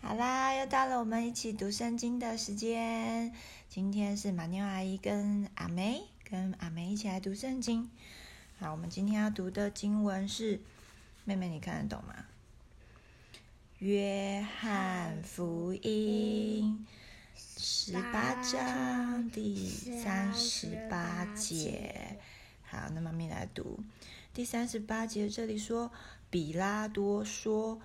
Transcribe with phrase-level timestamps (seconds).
[0.00, 3.34] 好啦，又到了我们一起读圣经的时间。
[3.68, 7.90] 今天是马妞阿姨跟阿梅，跟阿梅一起来读圣经。
[8.60, 10.60] 好，我们今天要读的经文是，
[11.24, 12.14] 妹妹你看得懂吗？
[13.80, 16.86] 约翰福音
[17.36, 22.16] 十八章第三十八节。
[22.62, 23.80] 好，那妈咪来读
[24.32, 25.28] 第三十八节。
[25.28, 25.90] 这里说，
[26.30, 27.80] 比拉多说。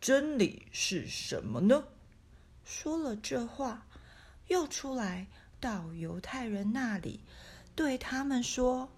[0.00, 1.84] 真理是什么呢？
[2.64, 3.86] 说了这话，
[4.46, 5.26] 又出来
[5.60, 7.20] 到犹太人那里，
[7.74, 8.88] 对他们说：“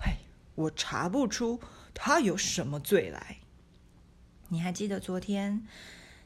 [0.00, 0.12] 嘿，
[0.54, 1.60] 我查不出
[1.92, 3.38] 他有什么罪来。”
[4.48, 5.66] 你还记得昨天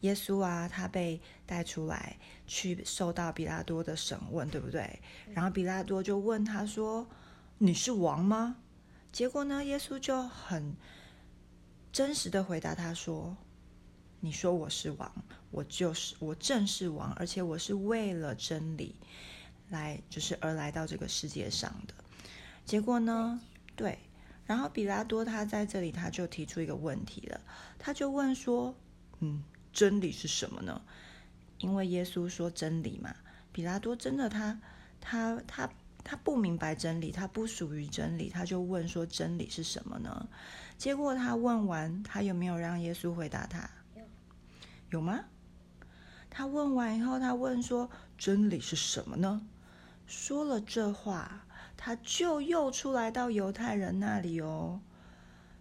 [0.00, 5.00] 耶稣啊，他被带出来去受到比拉多的审问，对不对？
[5.34, 7.06] 然后比拉多就问他说
[7.58, 8.56] ：“你是王吗？”
[9.12, 10.74] 结果呢，耶稣就很
[11.92, 13.36] 真实的回答他说。
[14.20, 15.12] 你说我是王，
[15.50, 18.96] 我就是我正是王，而且我是为了真理
[19.68, 21.94] 来，就是而来到这个世界上的。
[22.64, 23.40] 结果呢？
[23.76, 23.98] 对，
[24.44, 27.40] 然后比拉多他在这里他就提出一个问题了，
[27.78, 28.74] 他就问说
[29.20, 30.82] ：“嗯，真理是什么呢？”
[31.58, 33.14] 因为耶稣说真理嘛，
[33.52, 34.60] 比拉多真的他
[35.00, 35.70] 他他
[36.02, 40.28] 他不明白真理，他不属于真理，他就问说真理是什么呢？
[40.76, 43.68] 结果他问完，他有没有让耶稣回答他？
[44.90, 45.24] 有吗？
[46.30, 49.46] 他问完以后，他问说：“真理是什么呢？”
[50.06, 54.80] 说了这话，他就又出来到犹太人那里哦。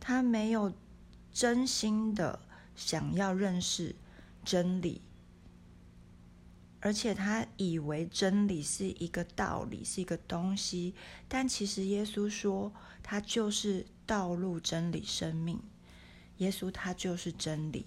[0.00, 0.72] 他没有
[1.32, 2.38] 真心的
[2.76, 3.94] 想要认识
[4.44, 5.00] 真理，
[6.80, 10.94] 而且他以为真理是一个道理，是一个东西。
[11.28, 15.60] 但其实耶稣说，他就是道路、真理、生命。
[16.36, 17.86] 耶稣他就是真理。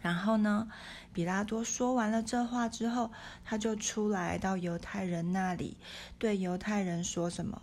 [0.00, 0.68] 然后呢，
[1.12, 3.10] 比拉多说完了这话之后，
[3.44, 5.76] 他就出来到犹太人那里，
[6.18, 7.62] 对犹太人说什么？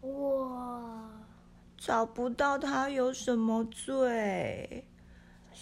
[0.00, 1.10] 我
[1.76, 4.86] 找不到他有什么罪。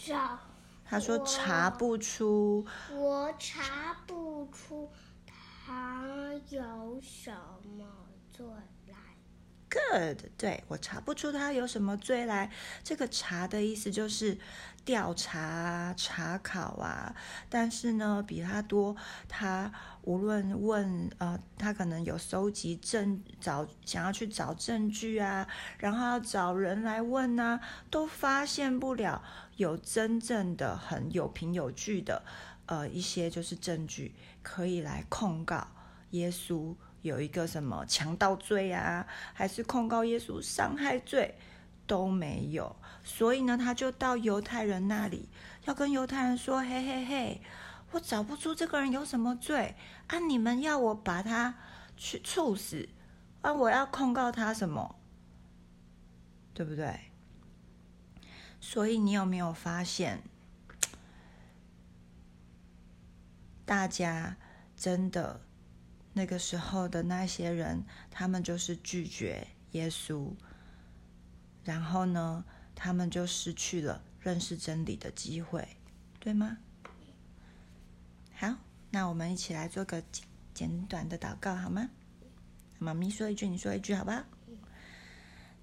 [0.07, 0.39] 找
[0.85, 2.67] 他说查不出。
[2.93, 4.91] 我查不出
[5.27, 6.05] 他
[6.51, 7.33] 有什
[7.79, 7.87] 么
[8.31, 8.45] 罪。
[9.75, 12.53] Good，对我查不出他有什么罪来。
[12.85, 14.39] 这个“查”的意思就是
[14.85, 17.13] 调查、查考啊。
[17.49, 18.95] 但是呢，比他多，
[19.29, 25.49] 他无论问呃，他可能有收集证，找想要去找证据啊，
[25.79, 27.61] 然后要找人来问啊，
[27.91, 29.25] 都发现不了
[29.57, 32.23] 有真正的很有凭有据的
[32.67, 35.67] 呃一些就是证据可以来控告
[36.11, 36.77] 耶稣。
[37.05, 41.35] 有一个什么强盗罪啊，还是控告耶稣伤害罪
[41.87, 45.29] 都没有，所以呢，他就到犹太人那里，
[45.67, 47.43] 要跟犹太人说：“嘿嘿嘿，
[47.91, 49.75] 我找不出这个人有什么罪
[50.07, 50.19] 啊！
[50.19, 51.55] 你们要我把他
[51.95, 52.89] 去处死
[53.43, 53.53] 啊？
[53.53, 54.99] 我要控告他什么？
[56.55, 56.99] 对不对？
[58.59, 60.23] 所以你有没有发现，
[63.67, 64.39] 大家
[64.75, 65.43] 真的？”
[66.15, 70.33] 那个时候的那些人，他们就是拒绝耶稣，
[71.65, 72.45] 然后呢，
[72.75, 75.69] 他们就失去了认识真理的机会，
[76.19, 76.59] 对吗？
[78.37, 78.57] 好，
[78.91, 80.03] 那我们一起来做个
[80.55, 81.91] 简短的祷告，好吗？
[82.79, 84.25] 妈咪说一句，你说一句，好不好？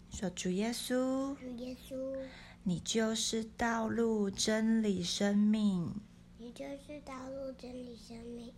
[0.09, 2.27] 说主耶稣，主耶稣，
[2.63, 5.95] 你就是道路、真理、生命。
[6.37, 8.51] 你就是道路、真理、生命。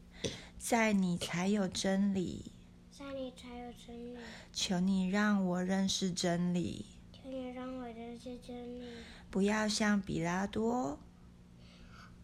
[0.66, 2.54] 在你才有真理，
[2.98, 4.18] 在你才有真理。
[4.54, 8.86] 求你让我认识真理，求你让我认识真理。
[9.30, 10.98] 不要像比拉多，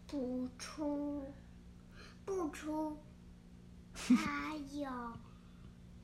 [0.06, 1.22] 不出，
[2.24, 2.96] 不出，
[3.94, 4.90] 他有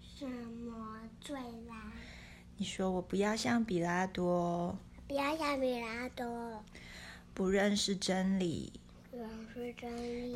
[0.02, 1.74] 什么罪来？
[2.58, 4.76] 你说我不要像比拉多，
[5.08, 6.62] 不要像比拉多，
[7.32, 8.74] 不认识真理。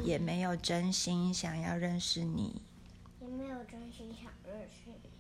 [0.05, 2.63] 也没有真心想要认识你，
[3.21, 5.11] 也没有真心想认识你。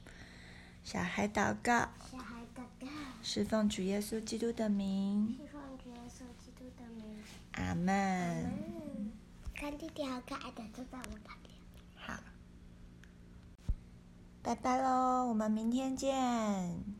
[0.82, 2.86] 小孩祷告，小孩祷告，
[3.22, 7.22] 侍奉主耶稣基督的名，侍奉主耶稣基督的名。
[7.52, 9.12] 阿门。
[9.54, 11.54] 看弟弟好可爱的，坐在我旁边。
[11.96, 12.18] 好，
[14.42, 16.99] 拜拜喽，我们明天见。